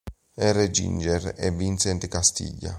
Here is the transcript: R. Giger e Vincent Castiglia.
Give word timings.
R. 0.39 0.71
Giger 0.71 1.35
e 1.37 1.51
Vincent 1.51 2.07
Castiglia. 2.07 2.69